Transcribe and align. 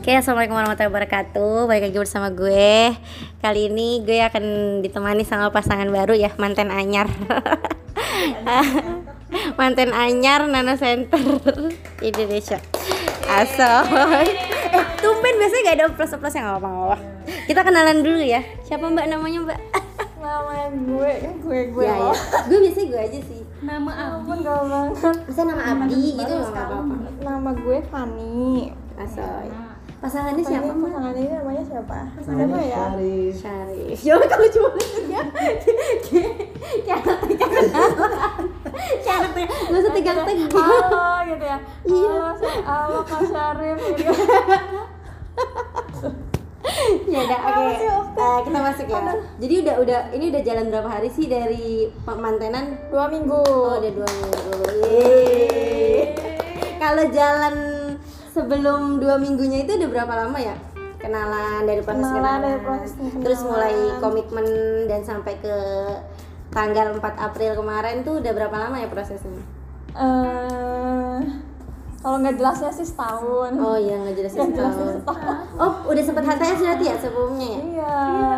Oke, 0.00 0.16
assalamualaikum 0.16 0.56
warahmatullahi 0.56 0.92
wabarakatuh. 0.96 1.68
Balik 1.68 1.92
lagi 1.92 1.98
bersama 2.00 2.32
gue. 2.32 2.96
Kali 3.44 3.68
ini 3.68 4.00
gue 4.00 4.24
akan 4.24 4.44
ditemani 4.80 5.28
sama 5.28 5.52
pasangan 5.52 5.84
baru 5.92 6.16
ya, 6.16 6.32
manten 6.40 6.72
anyar. 6.72 7.04
manten 9.60 9.92
anyar 9.92 10.48
Nano 10.48 10.72
Center 10.80 11.20
Indonesia. 12.00 12.56
Asoy. 13.28 14.24
Eh, 14.72 14.84
tumben 15.04 15.36
biasanya 15.36 15.62
gak 15.68 15.76
ada 15.76 15.86
plus-plus 15.92 16.32
yang 16.32 16.56
apa-apa. 16.56 16.96
Kita 17.44 17.60
kenalan 17.60 18.00
dulu 18.00 18.24
ya. 18.24 18.40
Siapa 18.64 18.88
Mbak 18.88 19.04
namanya 19.04 19.52
Mbak? 19.52 19.60
nama 20.24 20.64
gue 20.72 21.12
gue 21.44 21.60
gue 21.76 21.84
ya, 21.84 21.96
ya. 21.96 22.12
Gue 22.48 22.58
biasanya 22.64 22.86
gue 22.88 23.00
aja 23.04 23.20
sih. 23.20 23.40
nama 23.60 23.92
Abdi 23.92 24.40
gaul 24.40 24.72
banget 24.72 25.20
Bisa 25.28 25.44
nama 25.44 25.60
Abdi 25.60 26.16
gitu 26.16 26.32
nggak 26.32 26.56
apa-apa. 26.56 26.96
nama 27.20 27.50
gue 27.52 27.78
Fani 27.92 28.72
Asoy. 28.96 29.69
Pasangannya 30.00 30.40
siapa 30.40 30.64
Fani 30.64 30.80
Mbak? 30.80 30.88
pasangan 30.88 31.12
ini 31.14 31.28
namanya 31.28 31.62
siapa 31.62 31.98
siapa 32.18 32.56
ya 32.58 32.84
Syarif. 33.36 33.98
Coba 34.00 34.24
kalau 34.26 34.46
cuma 34.48 34.68
ya. 35.06 35.22
Kayak 36.80 37.00
kayak 37.04 37.50
kenalan. 37.52 38.44
Kayak 39.04 39.20
nggak 39.68 39.76
usah 39.76 39.92
tegang-tegang. 39.92 40.50
halo 40.50 41.04
gitu 41.28 41.44
ya 41.44 41.58
Iya. 41.84 42.16
halo 42.64 42.98
Syarif 43.04 43.76
gitu 43.76 44.12
Ya 47.10 47.18
udah, 47.20 47.38
oke. 47.42 47.64
Sih, 47.76 47.88
Okta? 47.90 48.22
Eh, 48.22 48.38
kita 48.46 48.58
masuk 48.62 48.86
ya. 48.86 49.00
Jadi 49.36 49.54
udah 49.58 49.74
udah 49.82 50.00
ini 50.12 50.24
udah 50.30 50.42
jalan 50.42 50.66
berapa 50.70 50.88
hari 50.88 51.08
sih 51.10 51.26
dari 51.26 51.90
mantenan? 52.06 52.78
dua 52.88 53.04
minggu 53.04 53.36
Oh, 53.36 53.76
udah 53.76 53.90
dua 53.90 54.06
minggu. 54.06 54.48
Kalau 56.78 57.04
jalan 57.10 57.54
sebelum 58.30 58.80
dua 58.96 59.16
minggunya 59.16 59.64
itu 59.64 59.74
udah 59.74 59.88
berapa 59.88 60.14
lama 60.16 60.38
ya? 60.38 60.54
Kenalan 60.96 61.64
dari 61.64 61.80
proses 61.80 62.04
Kenalan, 62.04 62.20
kenalan, 62.20 62.40
dari 62.44 62.60
proses 62.60 62.90
terus 63.18 63.40
mulai 63.42 63.72
komitmen 63.98 64.46
dan 64.84 65.00
sampai 65.00 65.32
ke 65.36 65.56
tanggal 66.50 66.92
4 66.92 67.00
April 67.16 67.56
kemarin 67.56 68.02
tuh 68.02 68.18
udah 68.18 68.32
berapa 68.32 68.56
lama 68.58 68.76
ya 68.76 68.86
prosesnya? 68.86 69.40
eh 69.90 71.18
kalau 71.98 72.16
nggak 72.16 72.32
jelasnya 72.34 72.70
sih 72.70 72.86
setahun 72.86 73.52
Oh 73.56 73.76
iya 73.76 73.98
nggak 73.98 74.14
jelas 74.14 74.32
Nggak 74.32 74.50
jelasnya 74.54 74.84
setahun. 74.94 74.96
setahun 75.00 75.36
Oh 75.56 75.72
udah 75.86 76.02
sempet 76.02 76.24
HTS 76.26 76.58
berarti 76.58 76.84
ya 76.86 76.96
sebelumnya 76.96 77.48
ya? 77.48 77.60
iya 77.60 77.94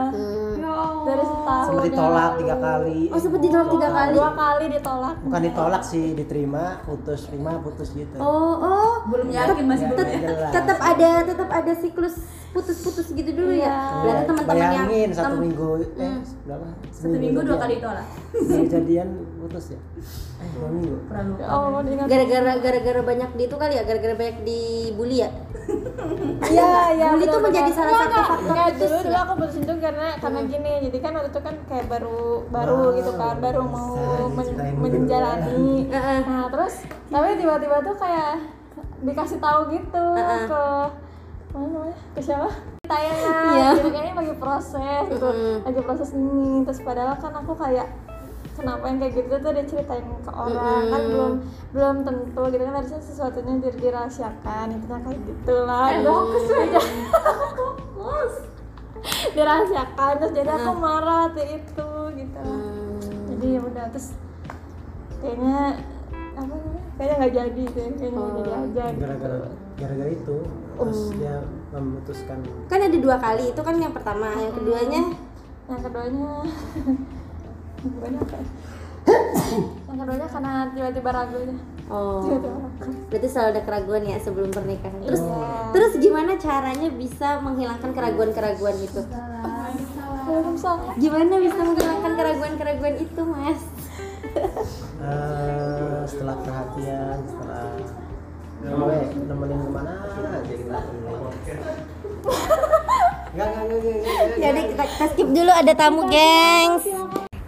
Hmm. 0.09 0.32
Dari 1.63 1.71
Sempat 1.73 1.87
ditolak 1.89 2.33
tiga 2.37 2.57
kali. 2.59 3.01
Oh 3.09 3.19
sempet 3.19 3.41
ditolak 3.41 3.69
tiga 3.71 3.89
kali. 3.89 4.13
dua 4.13 4.31
kali 4.33 4.65
ditolak 4.69 5.15
Bukan 5.23 5.41
ditolak 5.43 5.83
sih, 5.83 6.07
diterima, 6.13 6.65
putus, 6.83 7.21
terima, 7.25 7.51
putus 7.59 7.89
gitu. 7.93 8.17
Oh 8.17 8.55
oh 8.59 8.93
belum 9.07 9.29
yakin 9.29 9.65
masih 9.65 9.87
belum 9.89 10.07
ya 10.07 10.51
tetap 10.51 10.79
ada 10.79 11.11
tetap 11.23 11.49
ada 11.49 11.73
siklus 11.73 12.17
putus-putus 12.53 13.07
gitu 13.11 13.31
dulu 13.33 13.49
ya. 13.51 13.65
Iya. 13.65 13.77
Berarti 14.05 14.23
teman-teman 14.29 14.57
yang 14.57 14.73
Bayangin 14.85 15.09
satu 15.11 15.25
tem- 15.25 15.41
minggu, 15.41 15.69
eh 15.97 16.13
berapa? 16.45 16.67
satu 16.93 17.17
minggu 17.17 17.41
dua 17.43 17.57
kali 17.57 17.73
ditolak 17.81 18.07
Baru 18.33 18.65
jadian 18.69 19.09
putus 19.41 19.65
ya? 19.73 19.81
Eh 20.37 20.49
dua 20.53 20.69
minggu. 20.69 20.97
pernah 21.09 21.25
lupa 21.29 21.45
Allah 21.49 21.81
diingat 21.83 22.07
gara-gara 22.07 22.53
gara-gara 22.61 23.01
banyak 23.03 23.31
di 23.33 23.43
itu 23.43 23.57
kali 23.57 23.75
ya, 23.75 23.83
gara-gara 23.83 24.15
banyak 24.15 24.37
dibully 24.43 25.17
ya. 25.21 25.29
Iya, 26.43 26.73
iya. 26.93 27.07
Bully 27.13 27.25
tuh 27.25 27.39
benar-benar. 27.39 27.47
menjadi 27.47 27.71
salah 27.73 27.95
satu 27.95 28.19
faktor 28.19 28.53
Enggak, 28.53 28.67
putus 28.69 28.81
dulu, 28.83 28.93
ya? 28.93 29.03
dulu 29.03 29.17
aku 29.17 29.33
putusin 29.39 29.63
tuh 29.63 29.77
karena 29.79 30.07
karena 30.19 30.41
gini. 30.45 30.73
Jadi 30.83 30.99
kan 30.99 31.11
waktu 31.15 31.31
itu 31.31 31.41
kan 31.41 31.55
kayak 31.65 31.87
baru 31.89 32.21
baru 32.49 32.81
gitu 32.95 33.13
kan, 33.15 33.35
baru 33.39 33.61
mau 33.65 33.89
men- 34.29 34.77
menjalani. 34.77 35.87
Heeh. 35.89 36.21
Nah, 36.23 36.47
terus 36.49 36.75
tapi 37.07 37.29
tiba-tiba 37.37 37.77
tuh 37.81 37.95
kayak 37.97 38.33
dikasih 39.01 39.39
tahu 39.39 39.61
gitu 39.71 40.05
Heeh. 40.15 40.43
ke 40.47 40.63
mana 41.53 41.67
namanya? 41.69 41.97
Ke 42.13 42.21
siapa? 42.21 42.49
Tayangan, 42.83 43.35
Iya. 43.49 43.69
gitu 43.73 43.89
kayaknya 43.89 44.15
lagi 44.15 44.35
proses 44.37 45.03
gitu, 45.09 45.29
lagi 45.63 45.81
proses 45.81 46.09
ini. 46.13 46.61
Terus 46.63 46.81
padahal 46.83 47.15
kan 47.17 47.33
aku 47.35 47.53
kayak 47.55 47.87
kenapa 48.53 48.85
yang 48.85 48.99
kayak 48.99 49.15
gitu 49.17 49.35
tuh 49.35 49.51
dia 49.51 49.65
ceritain 49.65 50.07
ke 50.19 50.31
orang. 50.31 50.83
Kan 50.85 51.01
Mm-mm. 51.01 51.09
belum 51.09 51.33
belum 51.73 51.97
tentu. 52.03 52.43
Gitu 52.49 52.63
kan 52.63 52.75
harusnya 52.75 53.01
sesuatunya 53.01 53.55
dir- 53.59 53.79
dirahasiakan. 53.79 54.67
Intinya 54.71 54.99
kayak 55.01 55.21
gitulah. 55.23 55.87
Udah 55.95 56.13
fokus 56.15 56.45
aja. 56.53 56.81
Fokus. 57.97 58.35
Dirahasiakan. 59.33 60.13
Terus 60.17 60.33
jadi 60.33 60.51
aku 60.53 60.71
marah 60.75 61.25
tuh 61.31 61.47
itu 61.47 61.89
gitu. 62.15 62.39
Hmm. 62.39 63.01
jadi 63.33 63.47
ya 63.49 63.61
udah 63.61 63.85
terus 63.91 64.09
kayaknya 65.19 65.59
apa 66.33 66.43
namanya? 66.49 66.83
Kayaknya 66.95 67.15
nggak 67.19 67.35
jadi 67.35 67.63
deh. 67.67 67.89
Kayaknya 67.97 68.21
Oh. 68.21 68.35
jadi 68.39 68.51
aja 68.53 68.85
gitu. 68.87 69.01
Gara-gara 69.03 69.39
gara-gara 69.73 70.11
itu, 70.13 70.37
terus 70.77 71.01
Oh. 71.03 71.13
dia 71.17 71.37
memutuskan 71.73 72.39
Kan 72.69 72.79
ada 72.79 72.99
dua 73.01 73.17
kali, 73.17 73.51
itu 73.51 73.59
kan 73.59 73.75
yang 73.75 73.91
pertama, 73.91 74.29
yang 74.37 74.53
keduanya? 74.53 75.03
Yang 75.67 75.81
keduanya 75.89 76.31
yang 77.83 77.91
keduanya 77.91 78.21
apa 78.23 78.35
ya? 78.39 78.47
yang 79.91 79.99
keduanya 79.99 80.29
karena 80.31 80.53
tiba-tiba 80.71 81.11
ragu 81.11 81.35
aja 81.43 81.55
oh. 81.91 82.23
tiba-tiba 82.23 82.57
ragu 82.63 82.91
Berarti 83.13 83.29
selalu 83.29 83.49
ada 83.53 83.63
keraguan 83.69 84.03
ya 84.09 84.17
sebelum 84.17 84.49
pernikahan. 84.49 84.99
Terus 85.05 85.21
Iya. 85.21 85.69
terus 85.77 85.93
gimana 86.01 86.33
caranya 86.41 86.89
bisa 86.89 87.29
menghilangkan 87.45 87.91
keraguan-keraguan 87.93 88.77
itu? 88.81 89.01
Waalaikumsalam. 90.23 90.97
Gimana 90.97 91.35
bisa 91.37 91.61
menghilangkan 91.61 92.13
keraguan-keraguan 92.17 92.95
itu, 92.97 93.21
Mas? 93.29 93.61
eh, 95.03 96.01
setelah 96.09 96.37
perhatian, 96.41 97.17
setelah 97.29 97.69
gue 98.63 98.97
nemenin 99.29 99.61
ke 99.61 99.71
mana 99.75 99.93
aja 100.09 100.55
kita. 100.57 100.79
Enggak, 103.33 103.49
enggak, 103.51 103.65
enggak, 103.67 103.77
enggak, 103.77 103.97
enggak. 104.01 104.37
Jadi 104.41 104.61
kita, 104.73 104.85
kita 104.89 105.07
skip 105.13 105.29
dulu 105.29 105.53
ada 105.53 105.73
tamu, 105.77 106.01
gengs. 106.09 106.85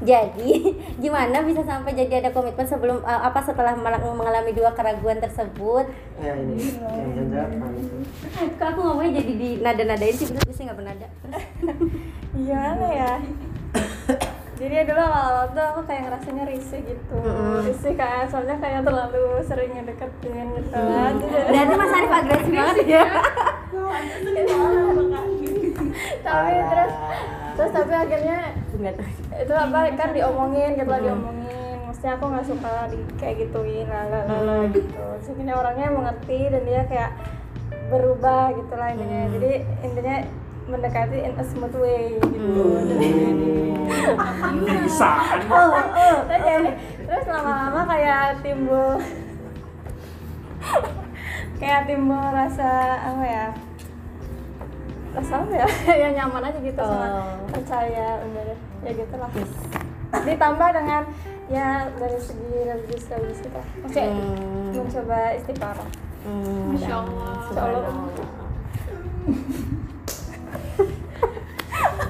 Jadi, 0.04 0.52
gimana 1.02 1.40
bisa 1.40 1.64
sampai 1.64 1.96
jadi 1.96 2.20
ada 2.20 2.30
komitmen 2.30 2.62
sebelum 2.62 3.00
eh, 3.00 3.20
apa 3.24 3.40
setelah 3.40 3.72
mengalami 3.74 4.52
dua 4.52 4.76
keraguan 4.76 5.16
tersebut? 5.16 5.88
Ya 6.20 6.36
ini, 6.36 6.60
itu. 6.60 6.84
Kok 8.60 8.66
aku 8.68 8.80
ngomongnya 8.80 9.24
jadi 9.24 9.32
di 9.32 9.50
nada-nadain 9.58 10.12
sih, 10.12 10.28
bener 10.28 10.44
sih 10.46 10.62
nggak 10.62 10.76
bernada. 10.76 11.08
gimana 12.36 12.86
ya? 12.86 13.12
Jadi 14.54 14.86
dulu 14.86 15.02
awal-awal 15.02 15.50
tuh 15.50 15.66
aku 15.66 15.80
kayak 15.82 16.02
ngerasanya 16.06 16.46
risih 16.46 16.78
gitu. 16.86 17.18
Risih 17.66 17.98
kayak 17.98 18.30
soalnya 18.30 18.54
kayak 18.62 18.86
terlalu 18.86 19.42
sering 19.42 19.74
ngedeketin 19.74 20.46
gitu 20.54 20.70
kan. 20.70 21.12
Jadi- 21.18 21.50
Berarti 21.50 21.74
Mas 21.74 21.90
Arif 21.90 22.12
agresif 22.14 22.52
banget 22.54 22.86
ya? 22.86 23.02
tapi 26.22 26.54
terus 26.70 26.92
terus 27.54 27.70
tapi 27.70 27.92
akhirnya 27.92 28.38
itu 29.34 29.54
apa 29.54 29.78
kan 29.94 30.10
diomongin 30.10 30.74
gitu 30.74 30.90
lah 30.90 31.00
diomongin. 31.00 31.78
Mesti 31.86 32.06
aku 32.10 32.24
nggak 32.26 32.46
suka 32.46 32.90
di 32.90 32.98
kayak 33.16 33.34
gituin 33.40 33.86
lah 33.86 34.04
lah 34.10 34.22
lah 34.26 34.40
lah 34.42 34.60
gitu. 34.68 35.02
Akhirnya 35.22 35.54
orangnya 35.54 35.88
mengerti 35.88 36.38
dan 36.50 36.62
dia 36.62 36.82
kayak 36.84 37.10
berubah 37.88 38.50
gitu 38.52 38.74
lah 38.74 38.88
intinya. 38.90 39.20
Jadi 39.30 39.50
intinya 39.80 40.16
mendekati 40.64 41.18
in 41.20 41.34
a 41.36 41.44
smooth 41.44 41.76
way 41.76 42.16
gitu. 42.18 42.64
Bisa. 44.64 45.12
oh, 45.52 45.68
oh. 45.76 46.16
terus, 46.24 46.42
jadi- 46.42 46.76
terus 47.04 47.24
lama-lama 47.28 47.84
kayak 47.84 48.40
timbul 48.40 48.96
kayak 51.60 51.84
timbul 51.84 52.24
rasa 52.32 52.70
apa 53.04 53.24
ya 53.24 53.46
rasa 55.14 55.34
apa 55.38 55.52
ya 55.54 55.66
ya 56.02 56.08
nyaman 56.12 56.42
aja 56.44 56.58
gitu 56.58 56.74
sama 56.76 57.06
Oh. 57.06 57.46
percaya 57.48 58.06
udah 58.20 58.42
deh 58.44 58.58
ya 58.82 58.90
gitu 58.94 59.14
lah 59.14 59.30
ditambah 60.16 60.68
dengan 60.72 61.02
ya 61.46 61.68
dari 61.92 62.18
segi 62.18 62.50
religius 62.64 63.04
religius 63.08 63.40
kita 63.40 63.60
oke 63.80 64.02
Hmm. 64.02 64.70
mencoba 64.74 65.18
istiqoroh 65.34 65.88
Hmm, 66.24 66.72
Masya 66.72 66.94
Allah. 66.96 67.36
Masya 67.44 67.60
Allah. 67.60 67.84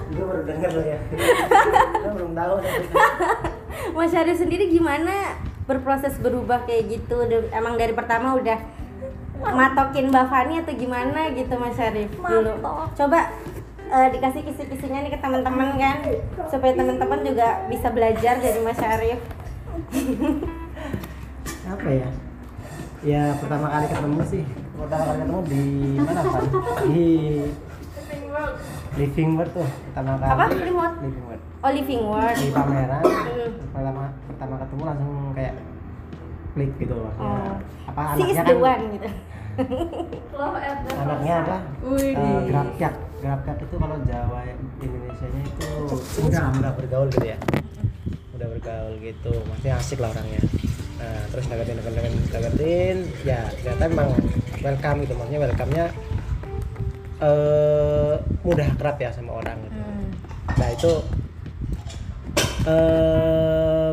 Gue 0.06 0.24
baru 0.24 0.42
denger 0.44 0.70
lo 0.70 0.82
ya. 0.84 0.98
Gue 1.98 2.12
belum 2.14 2.32
tahu. 2.32 2.54
Mas 3.92 4.10
Syarif 4.10 4.38
sendiri 4.38 4.70
gimana 4.70 5.34
berproses 5.64 6.14
berubah 6.16 6.62
kayak 6.62 6.94
gitu? 6.94 7.16
Emang 7.50 7.74
dari 7.74 7.90
pertama 7.90 8.38
udah 8.38 8.58
matokin 9.52 10.08
Mbak 10.08 10.26
Fani 10.32 10.54
atau 10.64 10.72
gimana 10.72 11.20
gitu 11.36 11.54
Mas 11.60 11.76
Syarif 11.76 12.10
dulu? 12.16 12.52
Coba 12.96 13.20
eh, 13.92 14.08
dikasih 14.14 14.40
kisi-kisinya 14.48 15.04
nih 15.04 15.12
ke 15.12 15.18
teman-teman 15.20 15.76
kan 15.76 15.98
supaya 16.48 16.72
teman-teman 16.72 17.20
juga 17.20 17.68
bisa 17.68 17.92
belajar 17.92 18.40
dari 18.40 18.60
Mas 18.64 18.78
Syarif. 18.80 19.20
Apa 21.74 21.88
ya? 21.90 22.08
Ya 23.04 23.22
pertama 23.36 23.68
kali 23.68 23.86
ketemu 23.92 24.20
sih. 24.24 24.44
Pertama 24.80 25.02
kali 25.04 25.18
ketemu 25.20 25.40
di 25.44 25.64
mana 26.00 26.20
Pak? 26.24 26.42
Di 26.88 27.08
Living 28.94 29.30
World 29.34 29.52
tuh 29.52 29.68
pertama 29.90 30.12
kali. 30.22 30.30
Apa? 30.30 30.44
Living 30.54 30.76
World? 30.78 30.96
Living 31.02 31.24
World. 31.28 31.42
Oh 31.64 31.70
Living 31.72 32.02
World. 32.06 32.36
Di 32.38 32.48
pameran. 32.54 33.02
Hmm. 33.02 33.50
Pertama 33.74 34.02
pertama 34.30 34.54
ketemu 34.62 34.82
langsung 34.86 35.12
kayak 35.34 35.54
klik 36.54 36.72
gitu 36.78 36.94
loh. 36.94 37.10
Oh. 37.18 37.54
Apa 37.90 38.14
Si 38.16 38.22
is 38.24 38.38
anaknya 38.38 38.54
kan? 38.54 38.62
one 38.62 38.84
gitu. 38.94 39.08
love 40.34 40.58
at 40.58 40.78
the 40.82 40.90
anaknya 40.98 41.34
apa 41.46 41.58
Wih. 41.86 42.10
uh, 42.18 42.42
grapyak 42.42 42.94
grapyak 43.22 43.56
itu 43.62 43.74
kalau 43.78 43.96
Jawa 44.02 44.40
Indonesia 44.82 45.26
nya 45.30 45.42
itu 45.46 45.68
udah 46.26 46.44
udah 46.58 46.72
bergaul 46.74 47.06
gitu 47.06 47.26
ya 47.30 47.38
udah 48.34 48.46
bergaul 48.50 48.94
gitu 48.98 49.30
maksudnya 49.46 49.78
asik 49.78 50.02
lah 50.02 50.10
orangnya 50.10 50.42
nah 50.98 51.22
terus 51.30 51.46
deketin 51.46 51.78
deketin 51.78 52.14
deketin 52.34 52.96
ya 53.22 53.46
ternyata 53.54 53.84
memang 53.86 54.08
welcome 54.58 54.98
gitu 55.06 55.12
maksudnya 55.14 55.40
welcome 55.46 55.70
nya 55.70 55.86
eh 57.22 58.14
mudah 58.42 58.66
akrab 58.68 58.96
ya 58.98 59.10
sama 59.14 59.38
orang 59.38 59.58
gitu 59.62 59.78
Hmm. 59.78 60.06
nah 60.58 60.68
itu 60.68 60.92
eh 62.66 63.90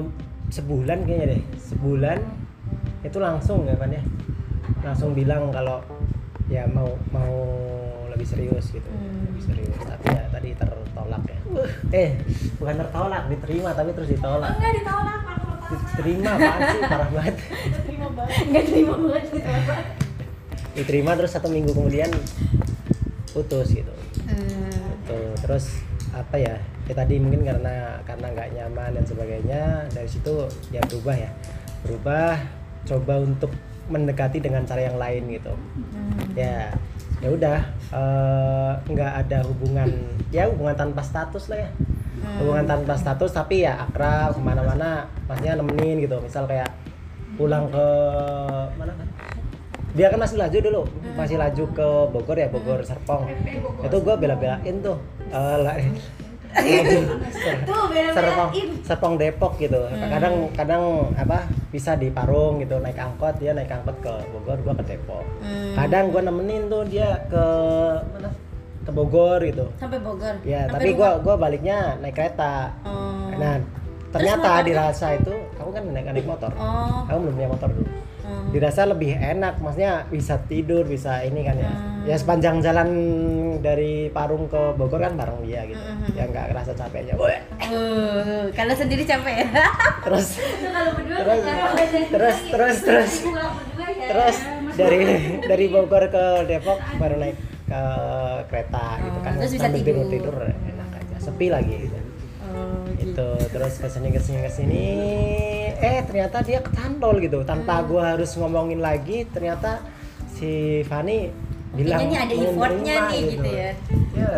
sebulan 0.50 1.06
kayaknya 1.06 1.38
deh 1.38 1.42
sebulan 1.62 2.19
itu 3.01 3.18
langsung 3.18 3.65
ya 3.65 3.75
kan 3.77 3.89
ya? 3.89 4.03
Langsung 4.86 5.18
bilang 5.18 5.50
kalau 5.50 5.81
ya 6.50 6.65
mau 6.69 6.94
mau 7.09 7.33
lebih 8.12 8.27
serius 8.27 8.69
gitu. 8.69 8.86
Hmm. 8.86 9.33
lebih 9.33 9.44
serius. 9.44 9.75
Tapi 9.81 10.06
ya 10.13 10.24
tadi 10.30 10.50
tertolak 10.53 11.24
ya. 11.25 11.39
Eh 11.94 12.09
bukan 12.62 12.75
tertolak 12.86 13.24
diterima 13.30 13.69
tapi 13.74 13.89
terus 13.98 14.09
ditolak. 14.13 14.51
Enggak 14.57 14.74
ditolak 14.77 15.21
diterima 15.71 16.30
apaan 16.36 16.59
sih? 16.59 16.81
Parah 16.86 17.09
banget. 17.09 17.36
Terima 17.88 18.07
banget. 18.12 18.36
Nggak 18.51 18.63
terima 18.68 18.95
banget 19.00 19.25
gitu. 19.31 19.51
diterima 20.71 21.12
terus 21.19 21.31
satu 21.36 21.51
minggu 21.51 21.75
kemudian 21.75 22.07
putus 23.36 23.68
gitu. 23.75 23.94
Hmm. 24.27 24.71
gitu. 25.03 25.19
Terus 25.44 25.65
apa 26.12 26.36
ya? 26.39 26.56
Ya 26.88 26.94
tadi 26.95 27.19
mungkin 27.24 27.48
karena 27.48 28.03
karena 28.03 28.27
nggak 28.36 28.50
nyaman 28.56 28.89
dan 29.00 29.06
sebagainya 29.07 29.62
dari 29.92 30.07
situ 30.07 30.48
ya 30.71 30.83
berubah 30.88 31.15
ya. 31.15 31.31
Berubah 31.88 32.61
coba 32.86 33.22
untuk 33.22 33.51
mendekati 33.92 34.39
dengan 34.39 34.63
cara 34.63 34.88
yang 34.88 34.98
lain 34.98 35.24
gitu. 35.36 35.54
Hmm. 35.54 36.38
ya 36.38 36.72
ya 37.22 37.30
udah 37.30 37.60
eh, 37.94 38.72
nggak 38.89 39.12
ada 39.28 39.45
hubungan 39.45 39.89
ya 40.33 40.50
hubungan 40.50 40.74
tanpa 40.74 41.01
status 41.04 41.51
lah 41.51 41.68
ya. 41.68 41.69
Hubungan 42.42 42.66
tanpa 42.69 42.94
status 42.95 43.33
tapi 43.33 43.66
ya 43.66 43.81
akrab 43.81 44.38
ke 44.38 44.42
mana-mana 44.42 45.10
maksudnya 45.28 45.60
nemenin 45.60 46.06
gitu. 46.06 46.18
Misal 46.22 46.48
kayak 46.48 46.69
pulang 47.36 47.68
ke 47.69 47.88
mana 48.78 48.94
kan 48.95 49.07
dia 49.92 50.07
kan 50.07 50.19
masih 50.24 50.39
laju 50.39 50.57
dulu. 50.63 50.81
Masih 51.19 51.36
laju 51.36 51.63
ke 51.75 51.88
Bogor 52.16 52.38
ya 52.39 52.48
Bogor 52.48 52.80
Serpong. 52.88 53.27
Itu 53.84 53.98
gue 54.00 54.16
bela-belain 54.16 54.75
tuh. 54.80 54.98
Ser- 55.27 56.31
Tuh 56.51 57.81
bela-belain. 57.88 58.12
Serpong 58.12 58.50
Serpong 58.81 59.15
Depok 59.15 59.53
gitu 59.57 59.80
kadang 60.06 60.36
kadang 60.51 60.83
apa 61.13 61.44
bisa 61.69 61.95
di 61.95 62.07
Parung 62.07 62.59
gitu 62.59 62.75
naik 62.77 62.98
angkot 62.98 63.38
dia 63.38 63.51
naik 63.51 63.69
angkot 63.69 63.95
ke 64.00 64.13
Bogor 64.30 64.57
gua 64.59 64.74
ke 64.75 64.83
Depok 64.86 65.24
Hmm. 65.39 65.74
kadang 65.74 66.09
gua 66.09 66.21
nemenin 66.21 66.68
tuh 66.68 66.83
dia 66.83 67.07
ke 67.25 67.45
mana 68.09 68.30
ke 68.81 68.92
Bogor 68.92 69.39
gitu 69.42 69.65
Sampai 69.75 69.98
Bogor. 69.98 70.36
ya 70.44 70.65
Sampai 70.65 70.74
tapi 70.75 70.89
rumah. 70.89 70.98
gua 70.98 71.24
gua 71.24 71.36
baliknya 71.39 71.77
naik 71.98 72.13
kereta 72.13 72.75
Oh. 72.83 73.31
nah 73.33 73.56
ternyata 74.12 74.59
dirasa 74.62 75.15
itu 75.15 75.31
kamu 75.56 75.69
kan 75.71 75.83
naik 75.89 76.06
naik 76.12 76.27
motor 76.27 76.51
Oh. 76.53 77.06
kamu 77.06 77.18
belum 77.21 77.33
punya 77.33 77.50
motor 77.50 77.69
dulu 77.69 77.89
Hmm. 78.22 78.50
dirasa 78.50 78.86
lebih 78.86 79.12
enak 79.14 79.58
maksudnya 79.58 80.06
bisa 80.08 80.38
tidur 80.46 80.84
bisa 80.84 81.22
ini 81.22 81.42
kan 81.42 81.56
ya 81.56 81.72
Hmm. 81.72 82.04
ya 82.04 82.16
sepanjang 82.16 82.60
jalan 82.60 82.90
dari 83.60 84.10
Parung 84.10 84.46
ke 84.46 84.74
Bogor 84.74 84.98
kan 85.00 85.14
bareng 85.14 85.42
dia 85.42 85.66
gitu 85.66 85.78
Hmm. 85.78 86.06
ya 86.12 86.24
nggak 86.26 86.46
kerasa 86.50 86.72
capeknya 86.72 87.14
Weh. 87.14 87.38
Uh, 87.64 88.46
kalau 88.52 88.74
sendiri 88.74 89.04
capek 89.04 89.36
ya. 89.40 89.48
terus 90.02 90.28
kalau 90.64 90.92
berdua 90.94 91.18
terus 91.18 91.42
terus 92.10 92.38
terus 92.48 92.78
terus 92.82 93.14
terus 94.04 94.38
dari 94.72 95.00
dari 95.50 95.66
Bogor 95.68 96.04
ke 96.08 96.26
Depok 96.46 96.78
baru 96.96 97.16
naik 97.18 97.38
ke 97.66 97.82
kereta 98.48 98.86
gitu 99.00 99.20
kan 99.20 99.34
terus 99.36 99.52
bisa 99.52 99.64
sambil 99.66 99.82
tidur. 99.82 100.06
tidur 100.08 100.36
enak 100.44 100.90
aja 100.96 101.18
sepi 101.20 101.48
lagi 101.48 101.76
gitu 101.82 102.00
Oh, 102.52 102.84
itu 102.94 103.28
terus 103.48 103.80
ke 103.80 103.88
sini 103.88 104.12
ke 104.12 104.20
sini 104.20 104.44
ke 104.44 104.52
sini 104.52 104.84
eh 105.80 106.00
ternyata 106.04 106.38
dia 106.42 106.60
ketantol 106.60 107.20
gitu 107.20 107.42
tanpa 107.44 107.80
gua 107.84 108.16
harus 108.16 108.34
ngomongin 108.36 108.80
lagi 108.80 109.24
ternyata 109.28 109.80
si 110.32 110.82
Fani 110.86 111.32
bilang 111.72 112.04
nih 112.04 112.20
ada 112.20 112.34
effortnya 112.36 112.96
nih 113.08 113.22
gitu 113.32 113.48
ya. 113.48 113.72
ya 114.12 114.32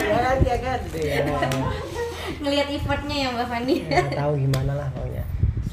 ya 0.00 0.16
kan 0.16 0.38
ya 0.40 0.56
kan 0.56 0.80
ya, 0.96 1.20
Ngelihat 2.38 2.68
effortnya 2.70 3.16
ya 3.18 3.28
Mbak 3.34 3.46
Fani. 3.46 3.74
ya 3.84 4.02
tahu 4.14 4.32
gimana 4.38 4.72
lah 4.74 4.88
pokoknya 4.94 5.24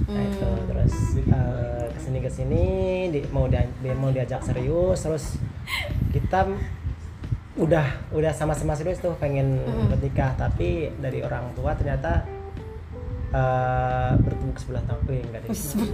nah, 0.05 0.21
itu 0.21 0.43
Hmm. 0.45 0.65
terus 0.67 0.95
eh, 1.17 1.85
ke 1.87 1.99
sini 1.99 2.19
ke 2.19 2.29
sini 2.29 2.63
di, 3.09 3.19
mau 3.31 3.47
dia, 3.47 3.63
dia 3.79 3.95
mau 3.95 4.11
diajak 4.11 4.43
serius 4.43 4.99
terus 4.99 5.39
kita 6.11 6.45
udah 7.55 7.87
udah 8.11 8.31
sama-sama 8.31 8.75
serius 8.75 8.99
tuh 8.99 9.15
pengen 9.15 9.63
Hmm. 9.63 9.87
bernikah 9.87 10.35
tapi 10.35 10.91
dari 10.99 11.23
orang 11.23 11.55
tua 11.55 11.71
ternyata 11.71 12.27
eh 13.35 14.11
bertepuk 14.17 14.55
sebelah 14.55 14.83
tangan 14.85 15.03
eh, 15.09 15.19
enggak 15.21 15.41
deh. 15.43 15.49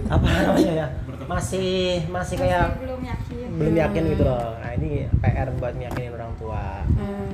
Apa 0.08 0.26
namanya 0.46 0.72
ya? 0.72 0.86
Masih 1.26 1.72
masih 2.06 2.36
kayak 2.38 2.78
belum 2.78 3.02
yakin. 3.02 3.46
belum 3.52 3.74
yakin 3.76 4.02
gitu 4.08 4.22
loh. 4.22 4.54
Nah 4.56 4.70
ini 4.72 4.90
PR 5.18 5.48
buat 5.58 5.74
meyakinin 5.74 6.12
orang 6.12 6.32
tua. 6.36 6.86
Hmm. 6.88 7.30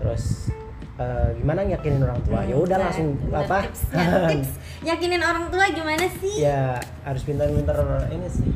terus 0.00 0.48
eh, 0.96 1.28
gimana 1.36 1.60
yakinin 1.62 2.00
orang 2.00 2.20
tua? 2.24 2.40
Ya 2.42 2.56
udah 2.56 2.72
Nah, 2.74 2.84
langsung 2.88 3.20
bener 3.20 3.36
apa? 3.38 3.58
tipsnya. 3.62 4.04
tips. 4.32 4.50
Yakinin 4.80 5.20
orang 5.20 5.44
tua 5.48 5.64
gimana 5.68 6.06
sih? 6.08 6.34
Ya 6.40 6.80
harus 7.02 7.20
pintar-pintar 7.20 7.76
ini 8.08 8.24
sih. 8.26 8.48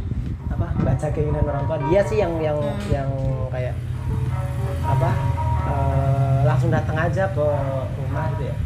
Apa? 0.48 0.72
Baca 0.74 1.06
keinginan 1.12 1.44
orang 1.44 1.64
tua. 1.66 1.76
Dia 1.84 2.00
sih 2.02 2.16
yang 2.16 2.32
yang 2.40 2.56
Hmm. 2.56 2.80
yang 2.88 3.10
kayak 3.52 3.76
apa? 4.80 5.10
Eh, 5.64 6.40
langsung 6.44 6.72
datang 6.72 6.96
aja 6.98 7.28
ke 7.28 7.44
rumah 7.94 8.24
gitu 8.32 8.44
ya. 8.48 8.56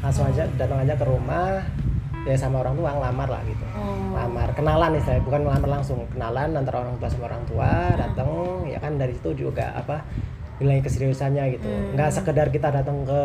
Langsung 0.00 0.24
aja 0.24 0.42
datang 0.54 0.78
aja 0.80 0.94
ke 0.94 1.04
rumah 1.04 1.66
ya 2.22 2.34
sama 2.34 2.60
orang 2.60 2.74
tua 2.74 2.90
ngelamar 2.92 3.28
lah 3.28 3.42
gitu 3.44 3.64
Oh. 3.72 4.12
lamar 4.12 4.52
kenalan 4.52 4.92
istilahnya 4.92 5.22
bukan 5.22 5.40
ngelamar 5.42 5.70
langsung 5.72 5.98
kenalan 6.08 6.52
antara 6.52 6.76
orang 6.80 6.96
tua 6.96 7.08
sama 7.08 7.24
orang 7.26 7.42
tua 7.44 7.70
datang 7.94 8.28
ya 8.64 8.76
kan 8.76 8.92
dari 8.94 9.12
situ 9.12 9.30
juga 9.40 9.72
apa 9.72 10.04
nilai 10.56 10.78
keseriusannya 10.78 11.44
gitu 11.54 11.64
Hmm. 11.66 11.96
nggak 11.96 12.10
sekedar 12.10 12.46
kita 12.48 12.68
datang 12.70 13.02
ke 13.02 13.20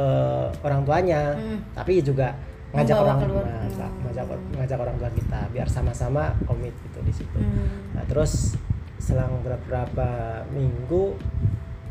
orang 0.61 0.81
tuanya 0.83 1.35
Hmm. 1.35 1.59
tapi 1.73 1.99
juga 1.99 2.31
ngajak 2.71 2.91
Membawa 2.93 3.03
orang 3.05 3.19
keluar. 3.21 3.43
nah, 3.45 3.59
ngajak 4.01 4.25
ngajak 4.53 4.77
orang 4.79 4.95
tua 4.97 5.09
kita 5.11 5.39
biar 5.49 5.67
sama-sama 5.67 6.23
komit 6.45 6.71
gitu 6.81 6.99
di 7.01 7.13
situ 7.13 7.35
Hmm. 7.37 7.91
nah 7.91 8.03
terus 8.05 8.55
selang 8.97 9.43
beberapa 9.43 10.07
minggu 10.49 11.19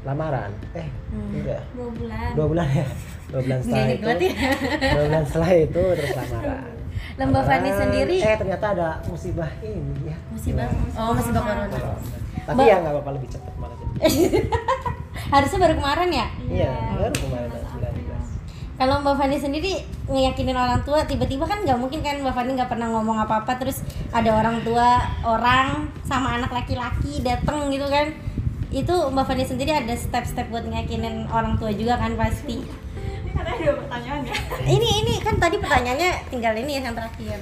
lamaran 0.02 0.52
eh 0.73 0.88
Hmm. 1.11 1.32
enggak 1.34 1.62
dua 1.70 1.88
bulan 1.90 2.28
dua 2.32 2.46
bulan 2.46 2.66
ya 2.70 2.87
dua 3.30 3.40
bulan 3.42 3.58
setelah 3.61 3.88
itu 3.90 4.04
ya. 4.23 4.32
dua 4.87 5.04
bulan 5.04 5.23
setelah 5.25 5.50
itu 5.54 5.82
terus 5.94 6.12
lamaran 6.14 6.74
Lah, 7.14 7.25
Mbak 7.25 7.44
Fani 7.47 7.71
Lamaran, 7.71 7.80
sendiri? 7.87 8.16
eh 8.18 8.35
ternyata 8.35 8.66
ada 8.75 8.88
musibah 9.06 9.47
ini 9.62 10.11
ya 10.11 10.16
musibah 10.28 10.66
oh 10.99 11.14
musibah 11.14 11.42
corona. 11.42 11.78
Tapi 12.44 12.59
Mbak- 12.59 12.66
ya 12.66 12.76
nggak 12.83 12.92
apa-apa 12.92 13.11
lebih 13.14 13.28
cepat 13.30 13.54
malah 13.54 13.76
jadi. 13.78 13.94
Harusnya 15.35 15.59
baru 15.62 15.75
kemarin 15.78 16.11
ya? 16.11 16.26
Iya 16.44 16.71
baru 16.92 17.14
kemarin 17.14 17.49
tanggal 17.49 17.90
19 17.94 18.02
kalau 18.75 18.99
Mbak 18.99 19.14
Fani 19.14 19.38
sendiri 19.38 19.73
ngeyakinin 20.11 20.59
orang 20.59 20.83
tua 20.83 21.06
tiba-tiba 21.06 21.47
kan 21.47 21.62
nggak 21.62 21.78
mungkin 21.78 22.02
kan 22.02 22.18
Mbak 22.18 22.35
Fani 22.35 22.50
nggak 22.59 22.66
pernah 22.66 22.90
ngomong 22.90 23.23
apa-apa 23.23 23.54
terus 23.54 23.87
ada 24.11 24.35
orang 24.35 24.66
tua 24.66 24.99
orang 25.23 25.87
sama 26.02 26.35
anak 26.35 26.50
laki-laki 26.50 27.23
dateng 27.23 27.71
gitu 27.71 27.87
kan. 27.87 28.11
Itu 28.75 29.14
Mbak 29.14 29.25
Fani 29.25 29.47
sendiri 29.47 29.71
ada 29.71 29.94
step-step 29.94 30.50
buat 30.50 30.66
ngeyakinin 30.66 31.30
orang 31.30 31.54
tua 31.54 31.71
juga 31.71 31.94
kan 31.94 32.18
pasti 32.18 32.66
katanya 33.34 33.58
dua 33.60 33.74
pertanyaan 33.80 34.20
ya. 34.22 34.34
Ini 34.64 34.88
ini 35.02 35.12
kan 35.18 35.34
tadi 35.36 35.56
pertanyaannya 35.58 36.10
tinggal 36.28 36.54
ini 36.54 36.70
ya 36.72 36.80
yang 36.82 36.94
terakhir. 36.94 37.38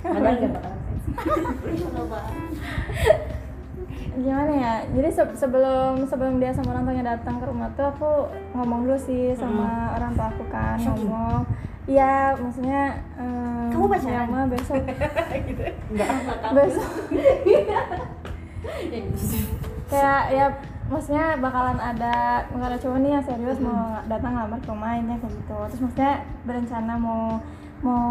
Ada 0.00 0.30
gimana 4.18 4.52
ya? 4.52 4.74
Jadi 4.90 5.08
se- 5.12 5.36
sebelum 5.36 6.04
sebelum 6.04 6.34
dia 6.38 6.50
sama 6.50 6.72
orang 6.72 6.84
tuanya 6.84 7.04
datang 7.14 7.38
ke 7.38 7.44
rumah 7.46 7.68
tuh 7.72 7.86
aku 7.86 8.10
ngomong 8.52 8.82
dulu 8.82 8.96
sih 8.98 9.32
sama 9.32 9.94
orang 9.94 10.10
tua 10.14 10.26
aku 10.28 10.44
kan 10.48 10.76
ngomong. 10.80 11.42
Iya 11.88 12.36
maksudnya 12.36 13.00
em, 13.16 13.72
Kamu 13.72 13.88
pacaran? 13.88 14.12
ya, 14.12 14.22
Ma, 14.26 14.40
besok. 14.44 14.76
Besok. 16.56 16.90
Kayak 19.88 20.22
ya 20.28 20.46
maksudnya 20.88 21.36
bakalan 21.36 21.76
ada 21.76 22.44
bakalan 22.48 22.72
ada 22.74 22.80
cowok 22.80 22.98
nih 23.04 23.10
yang 23.16 23.24
serius 23.24 23.58
mau 23.60 24.00
datang 24.08 24.32
ngelamar 24.34 24.60
ke 24.64 24.72
ini 24.72 25.14
kayak 25.20 25.32
gitu. 25.32 25.58
Terus 25.72 25.80
maksudnya 25.84 26.14
berencana 26.48 26.94
mau 26.96 27.22
mau 27.78 28.02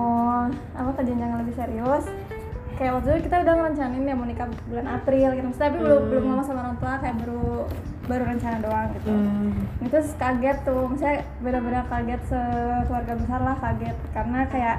apa 0.78 0.92
kejenjang 1.02 1.30
yang 1.34 1.42
lebih 1.42 1.56
serius. 1.58 2.06
Kayak 2.78 3.02
waktu 3.02 3.10
itu 3.10 3.20
kita 3.26 3.42
udah 3.42 3.54
ngerencanain 3.58 4.06
ya 4.06 4.14
mau 4.14 4.28
nikah 4.30 4.48
bulan 4.70 4.88
April 5.02 5.28
gitu. 5.34 5.46
Maksudnya, 5.50 5.68
tapi 5.74 5.78
belum 5.82 6.02
belum 6.14 6.24
ngomong 6.30 6.46
sama 6.46 6.60
orang 6.62 6.78
tua 6.78 6.94
kayak 7.02 7.16
baru 7.26 7.46
baru 8.06 8.24
rencana 8.30 8.58
doang 8.62 8.88
gitu. 8.94 9.14
Itu 9.82 9.90
terus 9.98 10.14
kaget 10.14 10.58
tuh. 10.62 10.86
Misalnya 10.86 11.26
benar-benar 11.42 11.84
kaget 11.90 12.22
sekeluarga 12.30 13.14
besar 13.18 13.40
lah 13.42 13.58
kaget. 13.58 13.98
Karena 14.14 14.40
kayak 14.46 14.78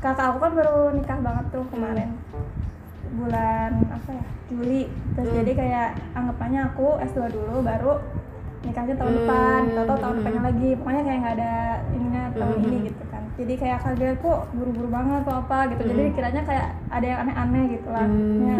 kakak 0.00 0.26
aku 0.32 0.38
kan 0.40 0.52
baru 0.54 0.78
nikah 0.96 1.18
banget 1.20 1.44
tuh 1.50 1.64
kemarin 1.74 2.14
bulan 3.08 3.70
apa 3.88 4.10
ya 4.10 4.24
Juli 4.46 4.82
terus 5.12 5.28
Hmm. 5.28 5.38
jadi 5.38 5.52
kayak 5.54 5.88
anggapannya 6.12 6.60
aku 6.66 6.86
S2 7.02 7.20
dulu 7.28 7.56
baru 7.60 7.94
nikahnya 8.58 8.94
tahun 8.94 9.12
depan 9.16 9.60
Hmm. 9.64 9.80
atau 9.80 9.96
tahun 9.96 10.14
depannya 10.18 10.42
lagi 10.44 10.68
pokoknya 10.74 11.02
kayak 11.02 11.18
nggak 11.20 11.36
ada 11.36 11.52
ininya 11.90 12.22
tahun 12.32 12.54
Hmm. 12.54 12.66
ini 12.66 12.78
gitu 12.86 13.02
kan 13.06 13.22
jadi 13.38 13.54
kayak 13.54 13.78
kaget 13.80 14.16
kok 14.18 14.40
buru-buru 14.50 14.88
banget 14.88 15.22
atau 15.22 15.34
apa 15.38 15.58
gitu 15.68 15.82
jadi 15.86 16.02
kiranya 16.10 16.42
kayak 16.42 16.68
ada 16.88 17.06
yang 17.06 17.18
aneh-aneh 17.22 17.64
gitu 17.72 17.88
lah 17.88 18.02
Hmm. 18.02 18.42
Ya. 18.42 18.56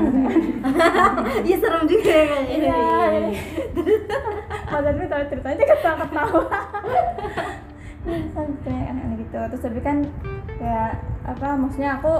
Iya 1.46 1.56
serem 1.58 1.84
juga 1.84 2.10
ya 2.10 2.24
kayaknya. 2.26 2.56
Iya, 2.56 2.78
jadi 3.10 3.32
Mas 4.68 4.84
Admi 4.84 5.04
tahu 5.06 5.22
ceritanya 5.28 5.64
ketawa 5.64 5.96
ketawa. 5.98 6.42
Sampai 8.32 8.76
aneh-aneh 8.86 9.16
gitu. 9.18 9.36
Terus 9.36 9.62
tapi 9.62 9.80
kan 9.80 9.96
kayak 10.56 10.92
apa? 11.24 11.48
Maksudnya 11.54 11.98
aku 11.98 12.12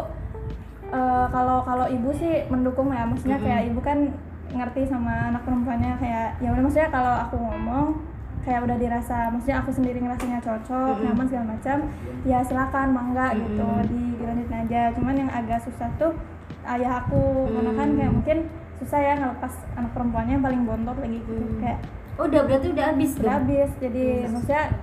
kalau 1.31 1.63
kalau 1.63 1.87
ibu 1.89 2.11
sih 2.17 2.45
mendukung 2.49 2.93
ya. 2.93 3.05
Maksudnya 3.09 3.39
kayak 3.41 3.73
ibu 3.73 3.81
kan 3.81 4.13
ngerti 4.49 4.89
sama 4.89 5.29
anak 5.29 5.45
perempuannya 5.45 6.01
kayak 6.01 6.41
ya 6.41 6.49
udah 6.57 6.63
maksudnya 6.65 6.89
kalau 6.89 7.15
aku 7.29 7.37
ngomong 7.37 8.01
kayak 8.49 8.65
udah 8.65 8.81
dirasa 8.81 9.29
maksudnya 9.29 9.61
aku 9.61 9.71
sendiri 9.77 10.01
ngerasanya 10.01 10.41
cocok 10.41 11.05
nyaman 11.05 11.27
segala 11.29 11.47
macam 11.53 11.77
ya 12.25 12.41
silakan 12.41 12.89
mangga 12.97 13.37
gitu 13.37 13.69
di 13.93 14.17
dilanjutin 14.17 14.59
aja. 14.65 14.83
Cuman 14.97 15.15
yang 15.21 15.31
agak 15.31 15.61
susah 15.69 15.89
tuh 16.01 16.17
ayah 16.65 17.05
aku 17.05 17.53
karena 17.53 17.73
kan 17.77 17.89
kayak 17.93 18.13
mungkin 18.13 18.39
susah 18.81 19.01
ya 19.03 19.15
ngelepas 19.21 19.53
anak 19.77 19.93
perempuannya 19.93 20.33
yang 20.41 20.45
paling 20.45 20.63
bontot 20.65 20.97
lagi 20.97 21.19
gitu. 21.21 21.45
Kayak 21.61 21.79
Oh, 22.19 22.27
udah 22.27 22.43
berarti 22.51 22.75
udah 22.75 22.87
habis 22.91 23.15
udah 23.15 23.33
habis 23.39 23.71
jadi 23.79 24.27
maksudnya 24.27 24.75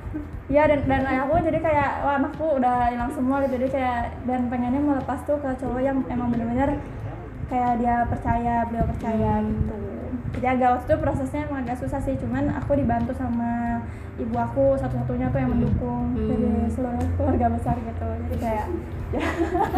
ya 0.48 0.64
dan 0.72 0.88
dan 0.88 1.04
ayahku 1.04 1.36
jadi 1.44 1.60
kayak 1.60 1.90
wah 2.08 2.16
anakku 2.16 2.48
udah 2.48 2.96
hilang 2.96 3.12
semua 3.12 3.44
gitu. 3.44 3.60
Jadi 3.60 3.68
kayak 3.76 4.24
dan 4.24 4.48
pengennya 4.48 4.80
melepas 4.80 5.20
tuh 5.28 5.36
ke 5.44 5.50
cowok 5.60 5.82
yang 5.84 6.00
emang 6.08 6.32
bener-bener 6.32 6.80
kayak 7.52 7.84
dia 7.84 8.08
percaya 8.08 8.64
beliau 8.72 8.88
percaya 8.88 9.44
gitu. 9.44 9.76
Jadi 10.36 10.48
agak 10.48 10.70
waktu 10.80 10.88
itu 10.88 10.96
prosesnya 11.00 11.42
emang 11.48 11.60
agak 11.64 11.78
susah 11.80 12.00
sih 12.04 12.16
cuman 12.20 12.44
aku 12.56 12.72
dibantu 12.76 13.12
sama 13.16 13.84
ibu 14.16 14.36
aku 14.36 14.80
satu-satunya 14.80 15.28
tuh 15.32 15.40
yang 15.44 15.52
mendukung 15.52 16.16
dari 16.16 16.72
seluruh 16.72 17.04
keluarga 17.20 17.48
besar 17.52 17.76
gitu. 17.84 18.08
Jadi 18.28 18.36
kayak 18.40 18.66
ya 19.12 19.28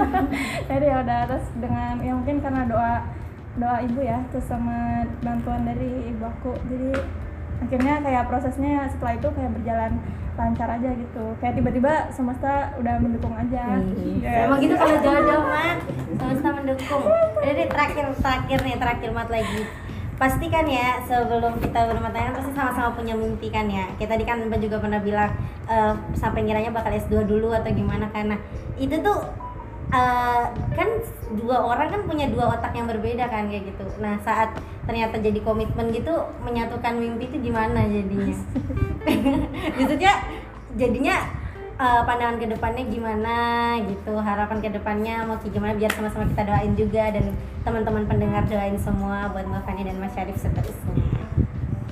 jadi 0.69 0.85
ya 0.93 0.97
udah 1.01 1.19
terus 1.25 1.45
dengan 1.57 1.93
ya 2.05 2.11
mungkin 2.13 2.37
karena 2.37 2.61
doa 2.69 2.93
doa 3.57 3.77
ibu 3.81 3.99
ya 4.05 4.21
terus 4.29 4.45
sama 4.45 5.09
bantuan 5.25 5.65
dari 5.65 6.13
ibu 6.13 6.21
aku. 6.21 6.53
Jadi 6.69 6.91
akhirnya 7.57 7.93
kayak 8.05 8.23
prosesnya 8.29 8.85
setelah 8.93 9.13
itu 9.17 9.27
kayak 9.33 9.51
berjalan 9.57 9.91
lancar 10.37 10.69
aja 10.69 10.89
gitu 10.93 11.25
kayak 11.41 11.57
tiba-tiba 11.57 11.93
semesta 12.13 12.69
udah 12.77 12.95
mendukung 13.01 13.33
aja 13.33 13.81
Ya. 14.21 14.45
Emang 14.45 14.61
gitu 14.61 14.77
kalau 14.77 14.97
jodoh 15.01 15.41
mah 15.49 15.77
semesta 16.17 16.49
mendukung. 16.53 17.03
Jadi 17.41 17.61
terakhir 17.69 18.05
terakhir 18.21 18.59
nih 18.65 18.75
terakhir 18.77 19.09
mat 19.13 19.29
lagi. 19.29 19.61
Pasti 20.17 20.49
kan 20.49 20.65
ya 20.65 20.97
sebelum 21.05 21.61
kita 21.61 21.89
berumah 21.89 22.09
tangga 22.09 22.41
pasti 22.41 22.51
sama-sama 22.57 22.97
punya 22.97 23.13
mimpi 23.13 23.49
kan 23.53 23.69
ya. 23.69 23.85
Kita 23.97 24.17
tadi 24.17 24.25
kan 24.25 24.41
Mbak 24.45 24.59
juga 24.61 24.77
pernah 24.81 25.01
bilang 25.01 25.31
eh, 25.69 25.93
sampai 26.17 26.45
ngiranya 26.45 26.73
bakal 26.73 26.93
S2 26.93 27.25
dulu 27.25 27.53
atau 27.53 27.69
gimana 27.69 28.09
karena 28.09 28.37
itu 28.81 28.97
tuh 29.01 29.17
eh, 29.93 30.45
kan 30.53 30.89
dua 31.37 31.57
orang 31.61 31.87
kan 31.93 32.01
punya 32.09 32.25
dua 32.33 32.57
otak 32.57 32.73
yang 32.73 32.89
berbeda 32.89 33.29
kan 33.29 33.49
kayak 33.49 33.73
gitu. 33.73 33.85
Nah, 34.01 34.17
saat 34.25 34.57
ternyata 34.87 35.19
jadi 35.19 35.39
komitmen 35.43 35.91
gitu 35.91 36.15
menyatukan 36.41 36.95
mimpi 36.95 37.27
itu 37.27 37.51
gimana 37.51 37.83
jadinya? 37.85 38.37
Maksudnya 39.77 40.13
jadinya 40.79 41.15
eh, 41.77 42.01
pandangan 42.07 42.39
ke 42.39 42.47
depannya 42.47 42.83
gimana 42.87 43.37
gitu 43.83 44.13
harapan 44.17 44.57
ke 44.63 44.69
depannya 44.71 45.27
mau 45.27 45.37
kayak 45.37 45.53
gimana 45.53 45.73
biar 45.75 45.91
sama-sama 45.91 46.25
kita 46.31 46.43
doain 46.47 46.73
juga 46.73 47.03
dan 47.11 47.35
teman-teman 47.61 48.07
pendengar 48.07 48.47
doain 48.47 48.79
semua 48.79 49.27
buat 49.29 49.43
Mbak 49.43 49.61
Fani 49.67 49.83
dan 49.83 49.99
Mas 49.99 50.15
Syarif 50.15 50.39
seterusnya 50.39 51.17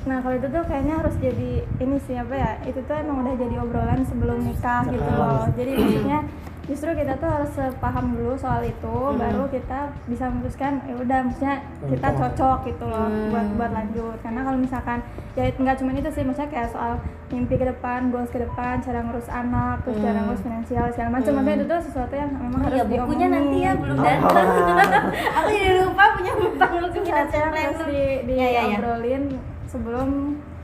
Nah 0.05 0.21
kalau 0.21 0.37
itu 0.37 0.47
tuh 0.53 0.63
kayaknya 0.69 1.01
harus 1.01 1.15
jadi 1.17 1.65
ini 1.81 1.97
sih 2.05 2.13
apa 2.13 2.33
ya 2.37 2.51
itu 2.69 2.77
tuh 2.85 2.93
emang 2.93 3.25
udah 3.25 3.35
jadi 3.41 3.55
obrolan 3.57 4.05
sebelum 4.05 4.37
nikah 4.45 4.85
gitu 4.85 5.09
loh. 5.17 5.49
Jadi 5.57 5.71
maksudnya 5.73 6.19
justru 6.65 6.89
kita 6.91 7.13
tuh 7.15 7.29
harus 7.29 7.51
sepaham 7.53 8.17
dulu 8.17 8.33
soal 8.33 8.61
itu, 8.61 8.95
baru 9.15 9.45
kita 9.47 9.93
bisa 10.05 10.27
memutuskan 10.27 10.81
ya 10.83 10.97
udah 10.97 11.19
maksudnya 11.21 11.55
kita 11.85 12.07
cocok 12.11 12.57
gitu 12.65 12.85
loh 12.85 13.05
buat 13.29 13.47
buat 13.53 13.71
lanjut. 13.71 14.17
Karena 14.19 14.41
kalau 14.41 14.57
misalkan 14.57 14.99
ya 15.33 15.45
nggak 15.49 15.77
cuma 15.77 15.93
itu 15.93 16.09
sih 16.09 16.23
maksudnya 16.25 16.49
kayak 16.49 16.69
soal 16.73 16.97
mimpi 17.29 17.55
ke 17.55 17.65
depan, 17.65 18.09
goals 18.09 18.29
ke 18.29 18.41
depan, 18.41 18.81
cara 18.81 18.99
ngurus 19.01 19.29
anak, 19.29 19.85
terus 19.85 19.97
cara 20.01 20.19
ngurus 20.25 20.41
finansial 20.41 20.85
segala 20.89 21.09
macam. 21.13 21.31
Maksudnya 21.37 21.55
itu 21.57 21.65
tuh 21.65 21.79
sesuatu 21.85 22.13
yang 22.13 22.29
memang 22.33 22.59
Oh 22.59 22.65
harus 22.65 22.77
iya 22.77 22.85
bukunya 22.85 23.27
nanti 23.29 23.57
ya 23.61 23.71
belum 23.77 23.97
datang. 24.01 24.47
Aku 25.37 25.49
jadi 25.49 25.79
lupa 25.85 26.03
punya 26.17 26.33
utang 26.33 26.71
buku 26.75 26.87
Itu 26.89 26.99
finansial 27.05 27.29
sesuatu 27.29 27.57
yang 27.57 27.65
harus 27.69 27.81
di, 27.85 28.03
Iya, 28.25 28.47
iya, 28.47 28.47
iya. 28.49 28.61
diobrolin 28.77 29.23
sebelum 29.69 30.09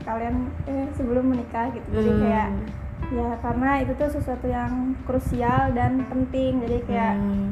kalian 0.02 0.34
eh 0.66 0.86
sebelum 0.98 1.24
menikah 1.30 1.70
gitu. 1.70 1.86
Jadi 1.94 2.10
Hmm. 2.10 2.20
kayak 2.26 2.48
ya 3.12 3.36
karena 3.38 3.70
itu 3.78 3.92
tuh 3.92 4.08
sesuatu 4.08 4.46
yang 4.48 4.96
krusial 5.04 5.70
dan 5.72 6.00
penting. 6.08 6.64
Jadi 6.64 6.78
kayak 6.84 7.14
Hmm. 7.14 7.48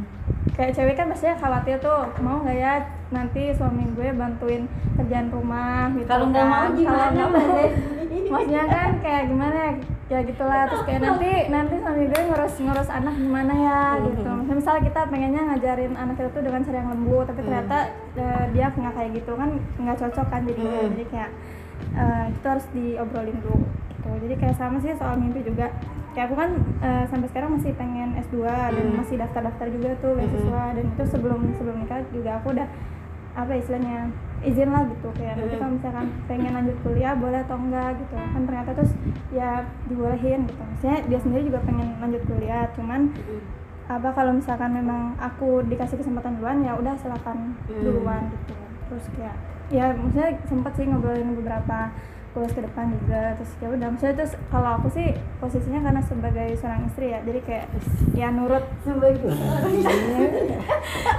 kayak 0.51 0.73
cewek 0.73 0.95
kan 0.95 1.07
pasti 1.09 1.29
khawatir 1.31 1.77
tuh 1.79 2.09
mau 2.21 2.41
nggak 2.41 2.57
ya 2.57 2.75
nanti 3.11 3.53
suami 3.53 3.85
gue 3.93 4.09
bantuin 4.13 4.65
kerjaan 4.97 5.29
rumah? 5.29 5.93
Gitu 5.93 6.09
Kalau 6.09 6.27
nggak 6.29 6.43
kan. 6.43 6.51
mau 6.51 6.67
gimana, 6.73 7.23
maksudnya 8.33 8.65
kan 8.67 8.91
kayak 8.99 9.25
gimana? 9.29 9.61
Ya 10.11 10.19
gitulah 10.27 10.67
terus 10.67 10.83
kayak 10.83 11.01
nanti 11.01 11.31
nanti 11.49 11.75
suami 11.79 12.03
gue 12.05 12.21
ngurus 12.25 12.55
ngurus 12.59 12.91
anak 12.91 13.15
gimana 13.15 13.53
ya 13.55 13.83
gitu. 14.03 14.27
Misalnya 14.27 14.55
misalnya 14.57 14.83
kita 14.85 15.01
pengennya 15.07 15.43
ngajarin 15.47 15.93
anak 15.95 16.15
kita 16.17 16.29
tuh 16.31 16.43
dengan 16.43 16.61
cara 16.65 16.77
yang 16.79 16.91
lembut 16.91 17.25
tapi 17.25 17.41
ternyata 17.41 17.77
eh, 18.17 18.45
dia 18.51 18.67
nggak 18.69 18.95
kayak 18.97 19.11
gitu 19.15 19.33
kan 19.35 19.51
nggak 19.79 19.99
cocok 19.99 20.27
kan 20.27 20.41
jadi 20.45 20.63
jadi 20.91 21.05
kayak 21.07 21.31
eh, 21.95 22.25
itu 22.27 22.47
harus 22.47 22.67
diobrolin 22.71 23.39
dulu 23.39 23.59
gitu. 24.01 24.11
Jadi 24.27 24.35
kayak 24.41 24.57
sama 24.57 24.81
sih 24.81 24.97
soal 24.97 25.21
mimpi 25.21 25.45
juga. 25.45 25.69
Kayak 26.17 26.27
aku 26.33 26.37
kan 26.41 26.51
eh, 26.83 27.05
sampai 27.07 27.29
sekarang 27.29 27.51
masih 27.61 27.71
pengen 27.77 28.17
S2 28.17 28.37
dan 28.49 28.87
masih 28.97 29.17
daftar-daftar 29.21 29.67
juga 29.69 29.91
tuh 30.01 30.17
beasiswa. 30.17 30.63
Dan 30.73 30.85
itu 30.89 31.03
sebelum 31.05 31.41
sebelum 31.61 31.77
nikah 31.85 32.01
juga 32.09 32.41
aku 32.41 32.57
udah 32.57 32.69
apa 33.31 33.53
istilahnya 33.55 34.11
izin 34.41 34.73
lah 34.73 34.89
gitu. 34.89 35.09
Kayak 35.15 35.39
nanti 35.39 35.57
kalau 35.61 35.73
misalkan 35.77 36.07
pengen 36.25 36.53
lanjut 36.57 36.77
kuliah 36.81 37.15
boleh 37.15 37.41
atau 37.45 37.57
enggak 37.61 37.91
gitu. 38.01 38.15
Kan 38.17 38.43
ternyata 38.49 38.71
terus 38.73 38.93
ya 39.31 39.51
dibolehin 39.87 40.49
gitu. 40.49 40.63
Maksudnya 40.65 40.99
dia 41.07 41.19
sendiri 41.21 41.43
juga 41.53 41.61
pengen 41.63 41.89
lanjut 42.01 42.23
kuliah. 42.25 42.65
Cuman 42.73 43.13
apa 43.91 44.09
kalau 44.15 44.33
misalkan 44.35 44.71
memang 44.71 45.19
aku 45.19 45.67
dikasih 45.67 45.99
kesempatan 45.99 46.39
duluan 46.39 46.63
ya 46.63 46.79
udah 46.79 46.95
silakan 46.99 47.55
duluan 47.69 48.33
gitu. 48.33 48.55
Terus 48.91 49.05
kayak 49.15 49.37
ya 49.71 49.95
maksudnya 49.95 50.35
sempat 50.51 50.75
sih 50.75 50.87
ngobrolin 50.91 51.39
beberapa 51.39 51.95
kuliah 52.31 52.47
ke 52.49 52.61
depan 52.61 52.85
juga 52.95 53.35
terus 53.35 53.53
ya 53.57 53.69
udah. 53.69 53.89
Maksudnya 53.91 54.15
terus 54.17 54.33
kalau 54.47 54.71
aku 54.77 54.89
sih 54.89 55.07
posisinya 55.37 55.81
karena 55.83 55.99
sebagai 56.01 56.49
seorang 56.55 56.83
istri 56.85 57.11
ya 57.11 57.19
jadi 57.21 57.41
kayak 57.41 57.67
ya 58.13 58.29
nurut. 58.29 58.65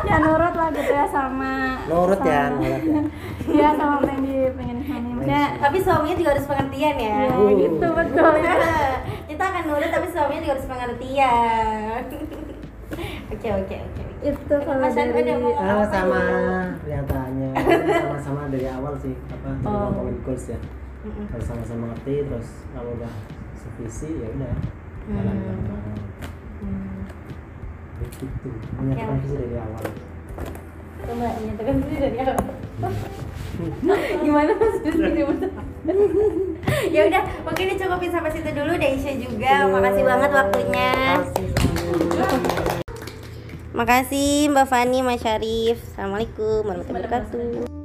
Ya 0.01 0.15
nurut 0.17 0.53
lah 0.53 0.67
gitu 0.69 0.87
ya 0.89 1.05
sama 1.05 1.83
Nurut 1.85 2.21
ya, 2.21 2.41
sama- 2.47 2.57
nurut 2.57 2.83
ya. 2.85 3.01
Iya 3.43 3.69
sama 3.73 3.93
apa 3.97 4.07
yang 4.09 4.21
dipengen 4.23 4.79
suami 4.81 5.09
maksudnya 5.13 5.43
tapi 5.57 5.77
suaminya 5.79 6.15
juga 6.15 6.29
harus 6.31 6.45
pengertian 6.45 6.95
ya. 6.95 7.13
Ya 7.21 7.51
gitu 7.59 7.87
betul. 7.91 8.33
Ya 8.37 8.55
kita 9.27 9.43
akan 9.45 9.63
nurut 9.65 9.89
tapi 9.89 10.07
suaminya 10.07 10.41
juga 10.41 10.53
harus 10.53 10.67
pengertian. 10.67 12.01
Oke 13.31 13.47
oke 13.49 13.75
oke 13.79 14.03
itu 14.21 14.53
kalau 14.53 14.77
Mas 14.79 14.93
dari 14.93 15.09
ada 15.17 15.33
mau 15.35 15.55
Ah, 15.57 15.81
sama 15.87 16.19
pernyataannya. 16.77 17.49
Sama-sama 17.89 18.41
dari 18.47 18.67
awal 18.69 18.93
sih 18.95 19.15
apa 19.27 19.49
Oh. 19.63 19.89
ngomongin 19.89 20.15
goals 20.21 20.45
ya 20.47 20.59
Mm-mm. 21.01 21.25
harus 21.33 21.45
sama-sama 21.49 21.89
ngerti 21.93 22.29
terus 22.29 22.49
kalau 22.77 22.93
udah 22.93 23.13
sevisi 23.57 24.21
ya 24.21 24.27
udah. 24.37 24.53
Jalan 25.09 25.37
bareng 25.41 25.61
Hmm. 26.61 27.09
begitu 27.97 28.49
menyatakan 28.77 29.17
visi 29.25 29.33
dari 29.33 29.57
awal. 29.57 29.83
Coba 31.01 31.27
menyatakan 31.41 31.75
diri 31.81 31.97
dari 31.97 32.17
awal. 32.21 32.37
Gimana 34.21 34.53
gimana 34.53 35.47
ya 36.93 37.01
udah 37.09 37.21
mungkin 37.41 37.65
dicukupin 37.73 38.13
sampai 38.13 38.29
situ 38.29 38.49
dulu 38.53 38.77
Daisha 38.77 39.11
juga. 39.17 39.65
Makasih 39.73 40.03
banget 40.05 40.31
waktunya. 40.37 40.93
Makasih 43.73 44.53
Mbak 44.53 44.65
Fani 44.69 44.99
Mas 45.01 45.25
Syarif. 45.25 45.81
Assalamualaikum 45.97 46.61
warahmatullahi 46.69 47.09
wabarakatuh 47.09 47.80